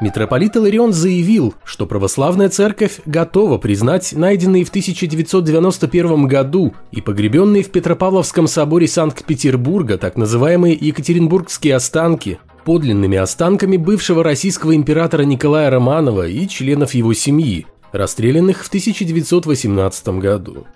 [0.00, 7.70] Митрополит Иларион заявил, что православная церковь готова признать найденные в 1991 году и погребенные в
[7.70, 16.48] Петропавловском соборе Санкт-Петербурга так называемые Екатеринбургские останки подлинными останками бывшего российского императора Николая Романова и
[16.48, 20.66] членов его семьи, расстрелянных в 1918 году.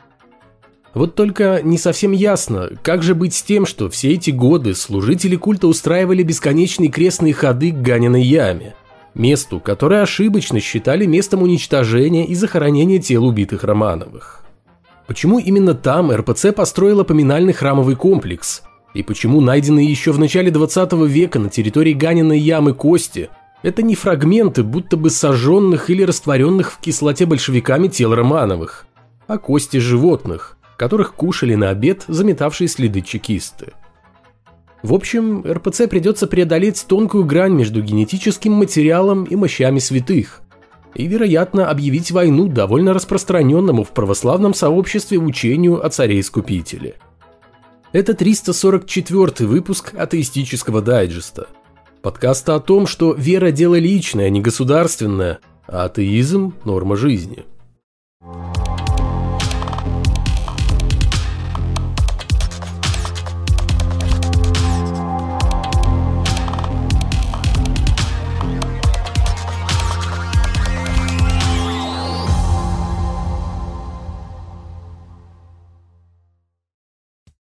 [0.93, 5.37] Вот только не совсем ясно, как же быть с тем, что все эти годы служители
[5.37, 8.75] культа устраивали бесконечные крестные ходы к Ганиной яме–
[9.15, 14.45] месту, которое ошибочно считали местом уничтожения и захоронения тел убитых Романовых.
[15.07, 18.63] Почему именно там РПЦ построила поминальный храмовый комплекс?
[18.95, 23.29] И почему найденные еще в начале 20 века на территории Ганиной ямы кости–
[23.63, 28.87] это не фрагменты будто бы сожженных или растворенных в кислоте большевиками тел Романовых,
[29.27, 33.73] а кости животных, которых кушали на обед заметавшие следы чекисты–
[34.85, 40.43] в общем, РПЦ придется преодолеть тонкую грань между генетическим материалом и мощами святых.
[40.95, 46.97] И, вероятно, объявить войну довольно распространенному в православном сообществе учению о царе-искупителе.
[47.93, 51.49] Это 344 выпуск атеистического дайджеста.
[52.03, 57.47] Подкаста о том, что вера– дело личное, а не государственное, а атеизм– норма жизни–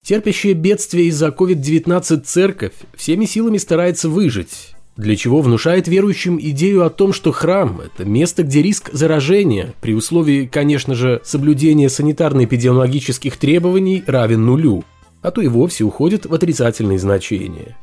[0.07, 6.89] Терпящая бедствие из-за COVID-19 церковь всеми силами старается выжить, для чего внушает верующим идею о
[6.89, 14.01] том, что храм– это место, где риск заражения, при условии, конечно же, соблюдения санитарно-эпидемиологических требований
[14.07, 14.85] равен нулю,
[15.21, 17.75] а то и вовсе уходит в отрицательные значения.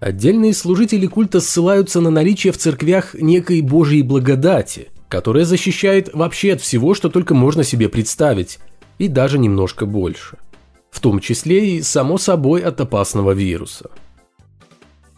[0.00, 6.60] Отдельные служители культа ссылаются на наличие в церквях некой Божьей благодати, которая защищает вообще от
[6.60, 8.58] всего, что только можно себе представить,
[8.98, 10.38] и даже немножко больше–
[10.92, 13.90] в том числе и, само собой, от опасного вируса.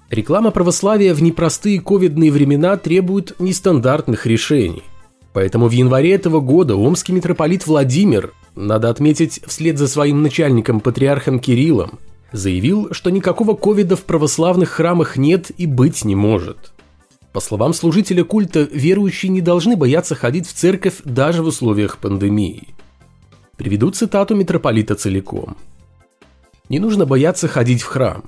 [0.09, 4.85] Реклама православия в непростые ковидные времена требует нестандартных решений.
[5.33, 11.41] Поэтому в январе этого года омский митрополит Владимир, надо отметить, вслед за своим начальником патриархом
[11.41, 11.99] Кириллом,
[12.31, 16.73] заявил, что никакого ковида в православных храмах нет и быть не может.
[17.33, 22.74] По словам служителя культа, верующие не должны бояться ходить в церковь даже в условиях пандемии.
[23.57, 25.57] Приведу цитату митрополита целиком.
[26.69, 28.25] «Не нужно бояться ходить в храм.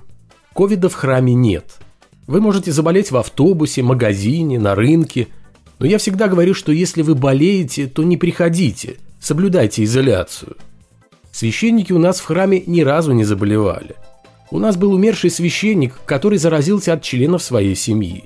[0.54, 1.76] Ковида в храме нет.
[2.26, 5.28] Вы можете заболеть в автобусе, магазине, на рынке.
[5.78, 10.56] Но я всегда говорю, что если вы болеете, то не приходите, соблюдайте изоляцию.
[11.32, 13.96] Священники у нас в храме ни разу не заболевали.
[14.50, 18.24] У нас был умерший священник, который заразился от членов своей семьи.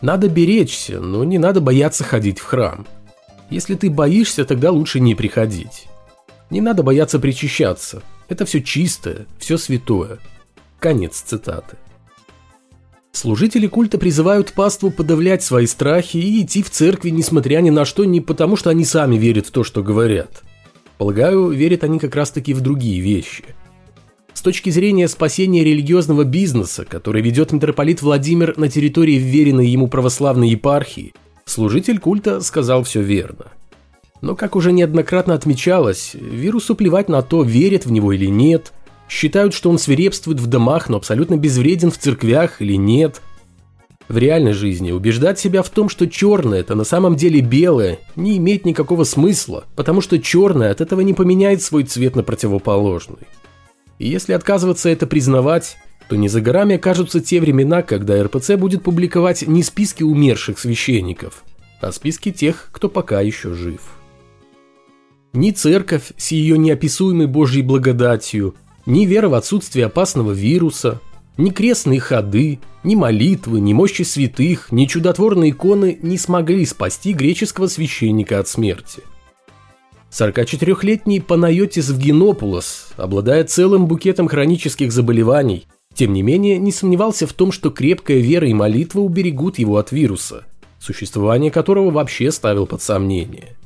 [0.00, 2.86] Надо беречься, но не надо бояться ходить в храм.
[3.50, 5.86] Если ты боишься, тогда лучше не приходить.
[6.50, 8.02] Не надо бояться причащаться.
[8.28, 10.18] Это все чистое, все святое.
[10.78, 11.76] Конец цитаты.
[13.12, 18.04] Служители культа призывают паству подавлять свои страхи и идти в церкви, несмотря ни на что,
[18.04, 20.42] не потому что они сами верят в то, что говорят.
[20.98, 23.44] Полагаю, верят они как раз-таки в другие вещи.
[24.34, 30.50] С точки зрения спасения религиозного бизнеса, который ведет митрополит Владимир на территории вверенной ему православной
[30.50, 31.14] епархии,
[31.46, 33.46] служитель культа сказал все верно.
[34.20, 38.72] Но, как уже неоднократно отмечалось, вирусу плевать на то, верят в него или нет,
[39.08, 43.20] считают, что он свирепствует в домах, но абсолютно безвреден в церквях или нет.
[44.08, 48.36] В реальной жизни убеждать себя в том, что черное это на самом деле белое, не
[48.36, 53.26] имеет никакого смысла, потому что черное от этого не поменяет свой цвет на противоположный.
[53.98, 55.76] И если отказываться это признавать,
[56.08, 61.42] то не за горами окажутся те времена, когда РПЦ будет публиковать не списки умерших священников,
[61.80, 63.95] а списки тех, кто пока еще жив.
[65.36, 68.54] Ни церковь с ее неописуемой Божьей благодатью,
[68.86, 71.02] ни вера в отсутствие опасного вируса,
[71.36, 77.66] ни крестные ходы, ни молитвы, ни мощи святых, ни чудотворные иконы не смогли спасти греческого
[77.66, 79.02] священника от смерти.
[80.10, 87.52] 44-летний Панайотис Вгенопулос, обладая целым букетом хронических заболеваний, тем не менее не сомневался в том,
[87.52, 90.46] что крепкая вера и молитва уберегут его от вируса,
[90.78, 93.54] существование которого вообще ставил под сомнение–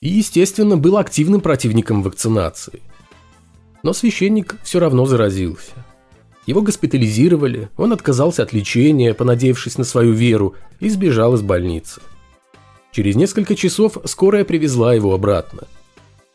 [0.00, 2.82] и, естественно, был активным противником вакцинации.
[3.82, 5.72] Но священник все равно заразился.
[6.46, 12.00] Его госпитализировали, он отказался от лечения, понадеявшись на свою веру, и сбежал из больницы.
[12.92, 15.64] Через несколько часов скорая привезла его обратно.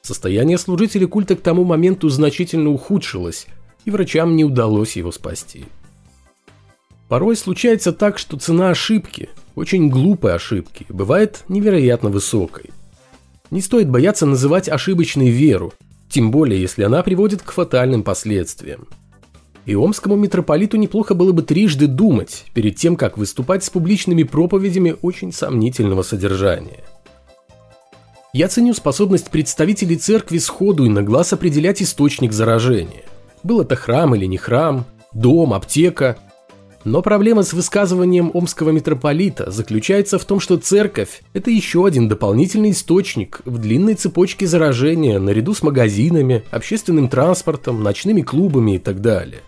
[0.01, 3.47] Состояние служителя культа к тому моменту значительно ухудшилось,
[3.85, 5.65] и врачам не удалось его спасти.
[7.07, 12.69] Порой случается так, что цена ошибки, очень глупой ошибки бывает невероятно высокой.
[13.53, 15.73] Не стоит бояться называть ошибочной веру,
[16.09, 18.87] тем более если она приводит к фатальным последствиям.
[19.67, 24.95] И омскому митрополиту неплохо было бы трижды думать перед тем, как выступать с публичными проповедями
[25.03, 26.83] очень сомнительного содержания.
[28.33, 33.03] Я ценю способность представителей церкви сходу и на глаз определять источник заражения.
[33.43, 34.83] Был это храм или не храм,
[35.13, 36.17] дом, аптека–
[36.85, 42.71] но проблема с высказыванием омского митрополита заключается в том, что церковь– это еще один дополнительный
[42.71, 49.41] источник в длинной цепочке заражения наряду с магазинами, общественным транспортом, ночными клубами и так далее.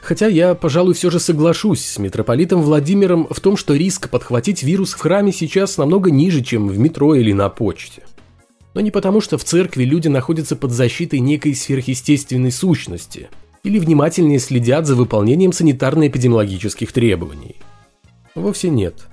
[0.00, 4.94] Хотя я, пожалуй, все же соглашусь с митрополитом Владимиром в том, что риск подхватить вирус
[4.94, 8.02] в храме сейчас намного ниже, чем в метро или на почте.
[8.74, 13.28] Но не потому, что в церкви люди находятся под защитой некой сверхъестественной сущности–
[13.64, 17.56] или внимательнее следят за выполнением санитарно-эпидемиологических требований.
[18.34, 19.06] Вовсе нет.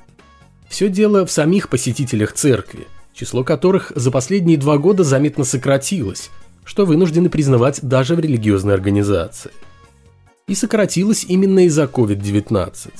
[0.67, 6.29] Все дело в самих посетителях церкви, число которых за последние два года заметно сократилось,
[6.63, 9.51] что вынуждены признавать даже в религиозной организации.
[10.47, 12.91] И сократилось именно из-за COVID-19.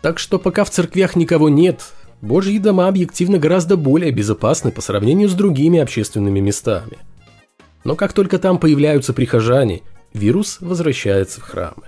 [0.00, 5.28] Так что пока в церквях никого нет, Божьи дома объективно гораздо более безопасны по сравнению
[5.28, 6.98] с другими общественными местами.
[7.82, 9.82] Но как только там появляются прихожане–
[10.16, 11.84] вирус возвращается в храмы.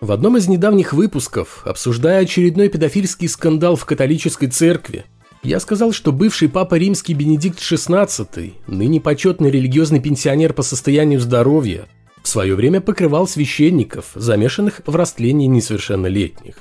[0.00, 5.04] В одном из недавних выпусков, обсуждая очередной педофильский скандал в католической церкви,
[5.42, 11.86] я сказал, что бывший папа римский Бенедикт XVI, ныне почетный религиозный пенсионер по состоянию здоровья,
[12.22, 16.56] в свое время покрывал священников, замешанных в растлении несовершеннолетних.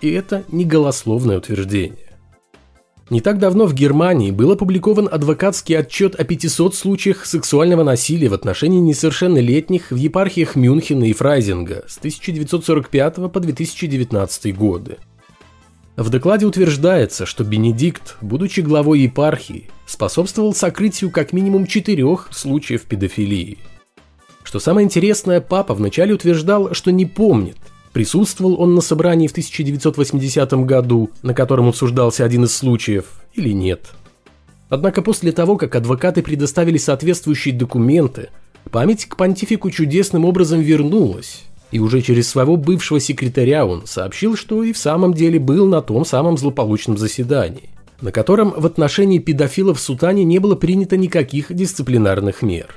[0.00, 2.09] И это не голословное утверждение.
[3.10, 8.34] Не так давно в Германии был опубликован адвокатский отчет о 500 случаях сексуального насилия в
[8.34, 14.98] отношении несовершеннолетних в епархиях Мюнхена и Фрайзинга с 1945 по 2019 годы.
[15.96, 23.58] В докладе утверждается, что Бенедикт, будучи главой епархии, способствовал сокрытию как минимум четырех случаев педофилии.
[24.44, 27.58] Что самое интересное, папа вначале утверждал, что не помнит,
[27.92, 33.90] Присутствовал он на собрании в 1980 году, на котором обсуждался один из случаев, или нет.
[34.68, 38.28] Однако после того, как адвокаты предоставили соответствующие документы,
[38.70, 41.42] память к понтифику чудесным образом вернулась,
[41.72, 45.82] и уже через своего бывшего секретаря он сообщил, что и в самом деле был на
[45.82, 47.70] том самом злополучном заседании,
[48.00, 52.72] на котором в отношении педофилов в Сутане не было принято никаких дисциплинарных мер.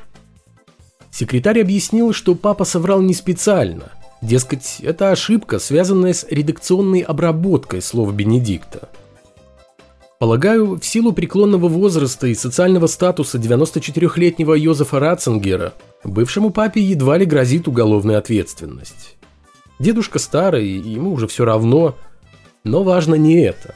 [1.12, 3.92] Секретарь объяснил, что папа соврал не специально–
[4.24, 8.88] Дескать, это ошибка, связанная с редакционной обработкой слов Бенедикта.
[10.18, 15.74] Полагаю, в силу преклонного возраста и социального статуса 94-летнего Йозефа Ратцингера,
[16.06, 19.18] бывшему папе едва ли грозит уголовная ответственность.
[19.78, 21.98] Дедушка старый, ему уже все равно,
[22.64, 23.76] но важно не это.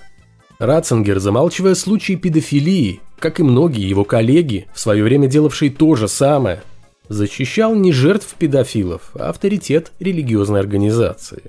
[0.60, 6.08] Ратцингер, замалчивая случаи педофилии, как и многие его коллеги, в свое время делавшие то же
[6.08, 6.62] самое–
[7.10, 11.44] защищал не жертв педофилов, а авторитет религиозной организации.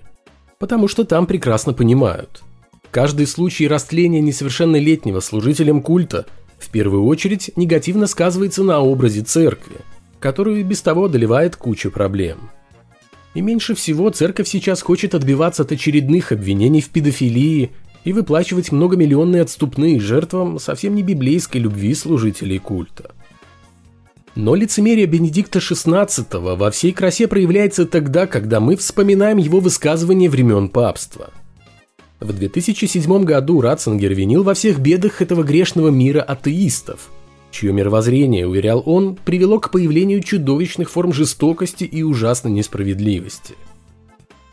[0.58, 2.42] Потому что там прекрасно понимают.
[2.90, 6.26] Каждый случай растления несовершеннолетнего служителем культа
[6.58, 9.76] в первую очередь негативно сказывается на образе церкви,
[10.20, 12.50] которую без того одолевает куча проблем.
[13.34, 17.70] И меньше всего церковь сейчас хочет отбиваться от очередных обвинений в педофилии
[18.04, 23.10] и выплачивать многомиллионные отступные жертвам совсем не библейской любви служителей культа.
[24.38, 30.68] Но лицемерие Бенедикта XVI во всей красе проявляется тогда, когда мы вспоминаем его высказывания времен
[30.68, 31.30] папства.
[32.20, 37.10] В 2007 году Ратцингер винил во всех бедах этого грешного мира атеистов,
[37.50, 43.56] чье мировоззрение, уверял он, привело к появлению чудовищных форм жестокости и ужасной несправедливости.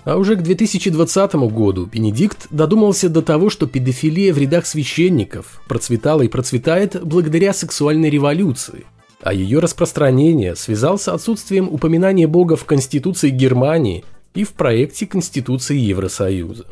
[0.04, 6.24] А уже к 2020 году Бенедикт додумался до того, что педофилия в рядах священников процветала
[6.24, 8.86] и процветает благодаря сексуальной революции–
[9.22, 14.04] а ее распространение связал с отсутствием упоминания Бога в Конституции Германии
[14.34, 16.66] и в проекте Конституции Евросоюза.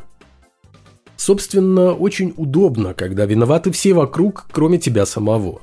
[1.16, 5.62] Собственно, очень удобно, когда виноваты все вокруг, кроме тебя самого.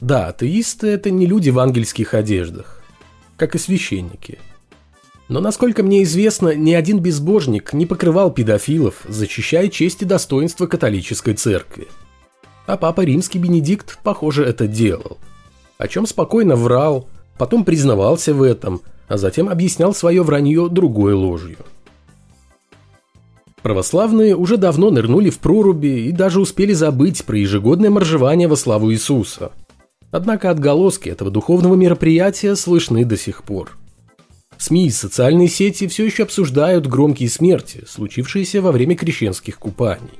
[0.00, 2.82] Да, атеисты– это не люди в ангельских одеждах,
[3.36, 4.38] как и священники.
[5.28, 11.34] Но, насколько мне известно, ни один безбожник не покрывал педофилов, защищая честь и достоинство католической
[11.34, 11.86] церкви.
[12.66, 15.18] А папа римский Бенедикт, похоже, это делал–
[15.80, 17.08] о чем спокойно врал,
[17.38, 21.56] потом признавался в этом, а затем объяснял свое вранье другой ложью.
[23.62, 28.92] Православные уже давно нырнули в проруби и даже успели забыть про ежегодное моржевание во славу
[28.92, 29.52] Иисуса.
[30.10, 33.78] Однако отголоски этого духовного мероприятия слышны до сих пор.
[34.58, 40.19] СМИ и социальные сети все еще обсуждают громкие смерти, случившиеся во время крещенских купаний.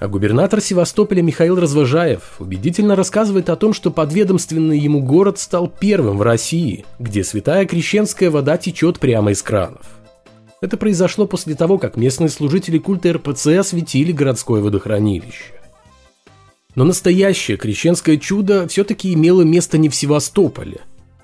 [0.00, 6.18] А губернатор Севастополя Михаил Развожаев убедительно рассказывает о том, что подведомственный ему город стал первым
[6.18, 9.86] в России, где святая крещенская вода течет прямо из кранов.
[10.60, 15.52] Это произошло после того, как местные служители культа РПЦ осветили городское водохранилище.
[16.74, 20.80] Но настоящее крещенское чудо все-таки имело место не в Севастополе.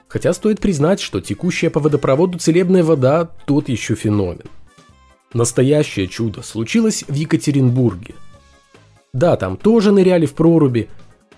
[0.07, 4.47] Хотя стоит признать, что текущая по водопроводу целебная вода– тот еще феномен.
[5.33, 8.15] Настоящее чудо случилось в Екатеринбурге.
[9.13, 10.89] Да, там тоже ныряли в проруби,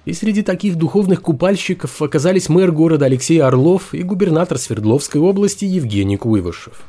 [0.05, 6.17] и среди таких духовных купальщиков оказались мэр города Алексей Орлов и губернатор Свердловской области Евгений
[6.17, 6.83] Куйвышев.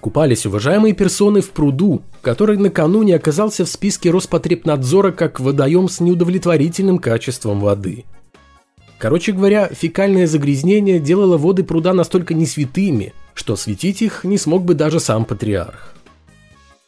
[0.00, 6.98] Купались уважаемые персоны в пруду, который накануне оказался в списке Роспотребнадзора как водоем с неудовлетворительным
[6.98, 8.04] качеством воды.
[8.98, 14.74] Короче говоря, фекальное загрязнение делало воды пруда настолько несвятыми, что светить их не смог бы
[14.74, 15.94] даже сам патриарх.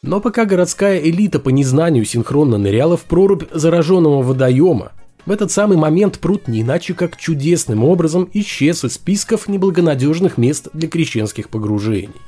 [0.03, 4.91] Но пока городская элита по незнанию синхронно ныряла в прорубь зараженного водоема,
[5.25, 10.69] в этот самый момент пруд не иначе как чудесным образом исчез из списков неблагонадежных мест
[10.71, 12.21] для крещенских погружений.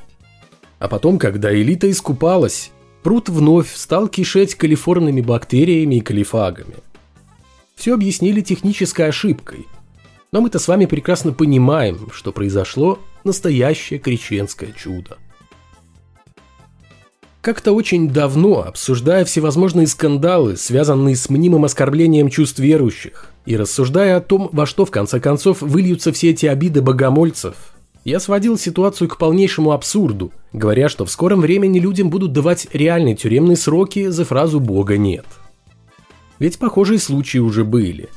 [0.80, 2.72] А потом, когда элита искупалась,
[3.04, 6.76] пруд вновь стал кишеть калифорными бактериями и калифагами.
[7.76, 9.66] Все объяснили технической ошибкой.
[10.34, 15.18] Но мы-то с вами прекрасно понимаем, что произошло настоящее крещенское чудо.
[17.42, 24.22] Как-то очень давно, обсуждая всевозможные скандалы, связанные с мнимым оскорблением чувств верующих, и рассуждая о
[24.22, 27.56] том, во что в конце концов выльются все эти обиды богомольцев,
[28.04, 33.16] я сводил ситуацию к полнейшему абсурду, говоря, что в скором времени людям будут давать реальные
[33.16, 35.26] тюремные сроки за фразу «Бога нет».
[36.40, 38.10] Ведь похожие случаи уже были.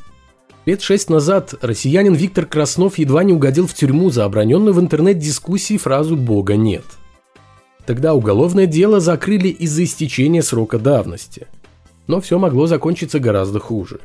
[0.66, 5.76] Лет шесть назад россиянин Виктор Краснов едва не угодил в тюрьму за оброненную в интернет-дискуссии
[5.76, 6.84] фразу «Бога нет».
[7.86, 11.46] Тогда уголовное дело закрыли из-за истечения срока давности.
[12.06, 14.00] Но все могло закончиться гораздо хуже.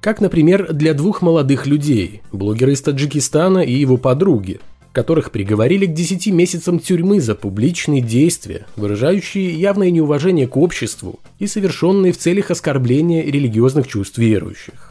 [0.00, 4.60] Как, например, для двух молодых людей, блогера из Таджикистана и его подруги,
[4.92, 11.46] которых приговорили к 10 месяцам тюрьмы за публичные действия, выражающие явное неуважение к обществу и
[11.46, 14.85] совершенные в целях оскорбления религиозных чувств верующих.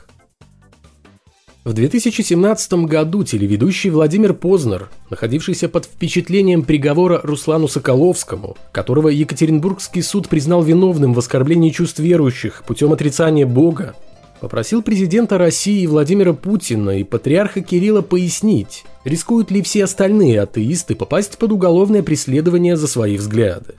[1.66, 10.30] В 2017 году телеведущий Владимир Познер, находившийся под впечатлением приговора Руслану Соколовскому, которого Екатеринбургский суд
[10.30, 13.96] признал виновным в оскорблении чувств верующих путем отрицания Бога,
[14.42, 21.40] попросил президента России Владимира Путина и патриарха Кирилла пояснить, рискуют ли все остальные атеисты попасть
[21.40, 23.74] под уголовное преследование за свои взгляды.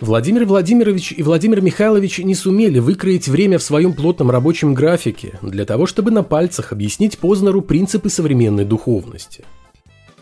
[0.00, 5.64] Владимир Владимирович и Владимир Михайлович не сумели выкроить время в своем плотном рабочем графике для
[5.64, 9.44] того, чтобы на пальцах объяснить Познеру принципы современной духовности.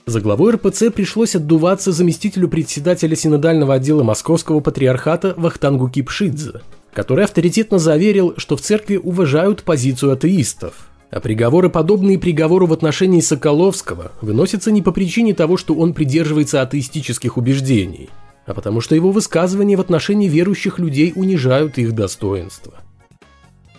[0.07, 6.61] За главой РПЦ пришлось отдуваться заместителю председателя синодального отдела Московского патриархата Вахтангу Кипшидзе–
[6.99, 10.89] который авторитетно заверил, что в церкви уважают позицию атеистов.
[11.13, 16.61] А приговоры, подобные приговору в отношении Соколовского, выносятся не по причине того, что он придерживается
[16.61, 18.11] атеистических убеждений,
[18.49, 22.73] а потому что его высказывания в отношении верующих людей унижают их достоинство.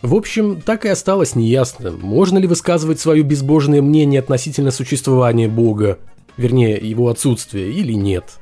[0.03, 5.97] В общем, так и осталось неясным, можно ли высказывать свое безбожное мнение относительно существования Бога,
[6.37, 8.37] вернее, его отсутствия, или нет.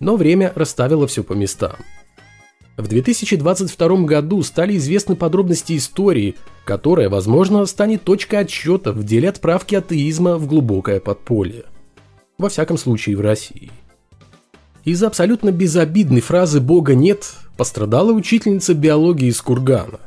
[0.00, 1.76] Но время расставило все по местам.
[2.76, 6.34] В 2022 году стали известны подробности истории,
[6.64, 11.64] которая, возможно, станет точкой отсчета в деле отправки атеизма в глубокое подполье.
[12.36, 13.70] Во всяком случае, в России.
[14.84, 20.00] Из-за абсолютно безобидной фразы «Бога нет» пострадала учительница биологии из Кургана.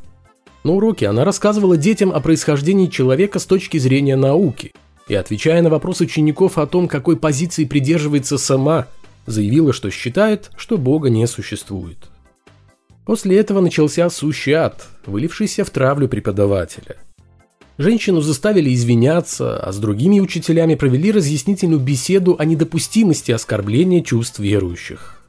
[0.63, 4.74] На уроке она рассказывала детям о происхождении человека с точки зрения науки
[5.07, 8.88] и, отвечая на вопрос учеников о том, какой позиции придерживается сама,
[9.25, 11.98] заявила, что считает, что Бога не существует.
[13.05, 16.98] После этого начался сущий ад, вылившийся в травлю преподавателя.
[17.77, 25.22] Женщину заставили извиняться, а с другими учителями провели разъяснительную беседу о недопустимости оскорбления чувств верующих.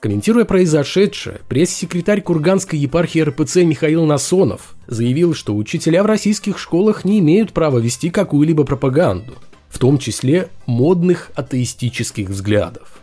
[0.00, 7.18] Комментируя произошедшее, пресс-секретарь Курганской епархии РПЦ Михаил Насонов заявил, что учителя в российских школах не
[7.18, 9.34] имеют права вести какую-либо пропаганду,
[9.68, 13.00] в том числе модных атеистических взглядов.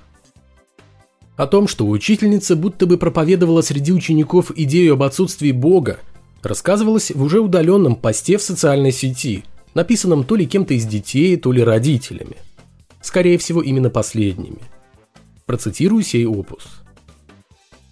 [1.36, 6.00] О том, что учительница будто бы проповедовала среди учеников идею об отсутствии Бога,
[6.45, 11.51] рассказывалось в уже удаленном посте в социальной сети, написанном то ли кем-то из детей, то
[11.51, 12.37] ли родителями.
[13.01, 14.59] Скорее всего, именно последними.
[15.45, 16.63] Процитирую сей опус.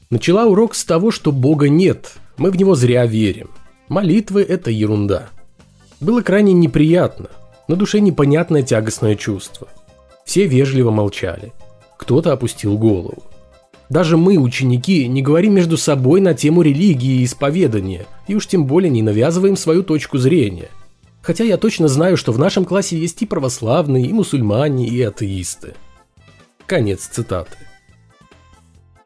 [0.09, 3.49] Начала урок с того, что Бога нет, мы в него зря верим.
[3.89, 5.29] Молитвы– это ерунда.
[5.99, 7.29] Было крайне неприятно,
[7.67, 9.67] на душе непонятное тягостное чувство–
[10.25, 11.51] Все вежливо молчали.
[11.97, 13.23] Кто-то опустил голову.
[13.89, 18.65] Даже мы, ученики, не говорим между собой на тему религии и исповедания, и уж тем
[18.65, 20.69] более не навязываем свою точку зрения.
[21.21, 25.75] Хотя я точно знаю, что в нашем классе есть и православные, и мусульмане, и атеисты.
[26.65, 27.57] Конец цитаты.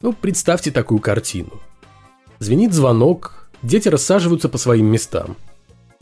[0.01, 1.53] Ну, представьте такую картину.
[2.39, 5.35] Звенит звонок, дети рассаживаются по своим местам.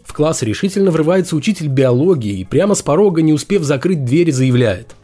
[0.03, 4.95] В класс решительно врывается учитель биологии и прямо с порога, не успев закрыть дверь, заявляет.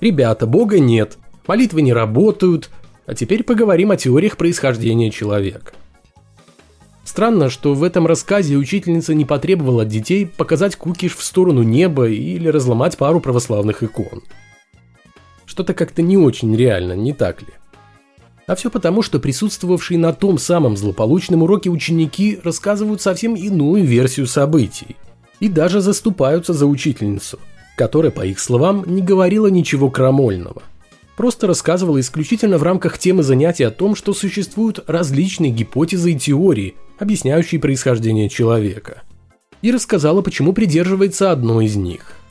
[0.00, 2.70] «Ребята, Бога нет, молитвы не работают,
[3.06, 5.72] а теперь поговорим о теориях происхождения человека».
[7.04, 12.08] Странно, что в этом рассказе учительница не потребовала от детей показать кукиш в сторону неба
[12.08, 14.22] или разломать пару православных икон.
[15.44, 17.48] Что-то как-то не очень реально, не так ли?
[18.46, 24.26] А все потому, что присутствовавшие на том самом злополучном уроке ученики рассказывают совсем иную версию
[24.26, 24.96] событий.
[25.40, 27.38] И даже заступаются за учительницу,
[27.76, 30.62] которая, по их словам, не говорила ничего крамольного.
[31.16, 36.74] Просто рассказывала исключительно в рамках темы занятий о том, что существуют различные гипотезы и теории,
[36.98, 39.02] объясняющие происхождение человека.
[39.62, 42.12] И рассказала, почему придерживается одной из них–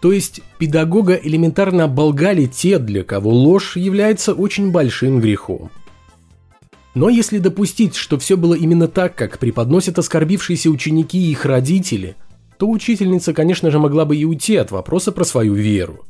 [0.00, 5.70] то есть педагога элементарно оболгали те, для кого ложь является очень большим грехом.
[6.94, 12.16] Но если допустить, что все было именно так, как преподносят оскорбившиеся ученики и их родители,
[12.58, 16.06] то учительница, конечно же, могла бы и уйти от вопроса про свою веру.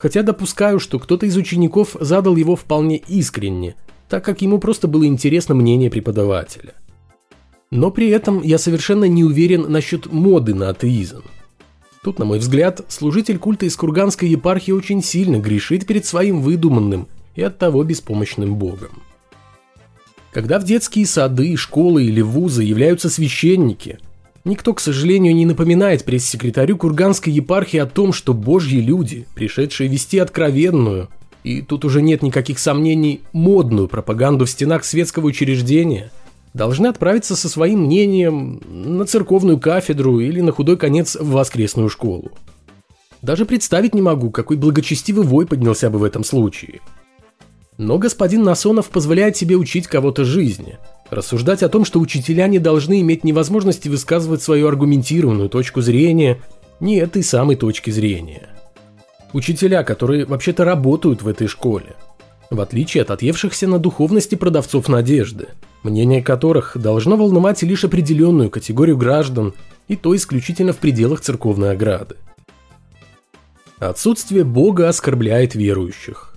[0.00, 3.76] Хотя допускаю, что кто-то из учеников задал его вполне искренне,
[4.08, 6.72] так как ему просто было интересно мнение преподавателя.
[7.70, 11.22] Но при этом я совершенно не уверен насчет моды на атеизм.
[12.02, 17.06] Тут, на мой взгляд, служитель культа из Курганской епархии очень сильно грешит перед своим выдуманным
[17.34, 19.02] и оттого беспомощным богом.
[20.32, 23.98] Когда в детские сады, школы или вузы являются священники,
[24.44, 30.18] никто, к сожалению, не напоминает пресс-секретарю Курганской епархии о том, что божьи люди, пришедшие вести
[30.18, 31.08] откровенную,
[31.44, 36.10] и тут уже нет никаких сомнений, модную пропаганду в стенах светского учреждения–
[36.54, 42.32] должны отправиться со своим мнением на церковную кафедру или на худой конец в воскресную школу.
[43.22, 46.80] Даже представить не могу, какой благочестивый вой поднялся бы в этом случае.
[47.76, 50.78] Но господин Насонов позволяет себе учить кого-то жизни,
[51.10, 56.40] рассуждать о том, что учителя не должны иметь ни возможности высказывать свою аргументированную точку зрения,
[56.80, 58.48] ни этой самой точки зрения.
[59.32, 61.94] Учителя, которые вообще-то работают в этой школе–
[62.50, 65.48] в отличие от отъевшихся на духовности продавцов надежды,
[65.84, 69.54] мнение которых должно волновать лишь определенную категорию граждан,
[69.86, 72.16] и то исключительно в пределах церковной ограды.
[73.78, 76.29] Отсутствие Бога оскорбляет верующих.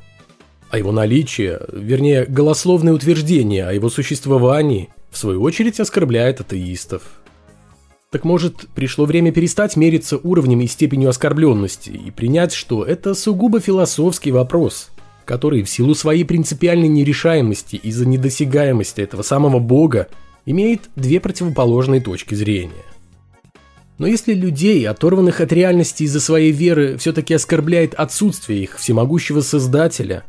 [0.74, 7.04] А его наличие, вернее, голословное утверждение о его существовании, в свою очередь оскорбляет атеистов.
[8.10, 13.60] Так может, пришло время перестать мериться уровнем и степенью оскорбленности и принять, что это сугубо
[13.60, 14.90] философский вопрос–
[15.26, 20.10] который в силу своей принципиальной нерешаемости из-за недосягаемости этого самого бога
[20.46, 22.84] имеет две противоположные точки зрения.
[24.00, 30.24] Но если людей, оторванных от реальности из-за своей веры, все-таки оскорбляет отсутствие их всемогущего Создателя,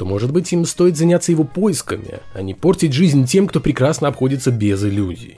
[0.00, 4.08] то, может быть, им стоит заняться его поисками, а не портить жизнь тем, кто прекрасно
[4.08, 5.36] обходится без иллюзий.